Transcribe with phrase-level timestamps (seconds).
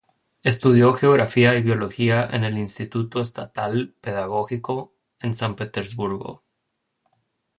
[0.41, 6.43] Estudió geografía y biología en "El Instituto Estatal Pedagógico" en San Petersburgo.